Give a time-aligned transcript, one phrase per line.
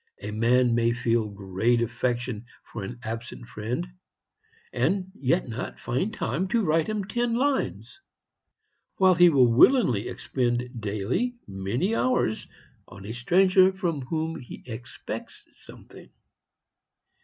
[0.23, 3.85] A man may feel great affection for an absent friend,
[4.73, 8.01] and yet not find time to write him ten lines,
[8.95, 12.47] while he will willingly expend daily many hours
[12.87, 16.09] on a stranger from whom he expects something.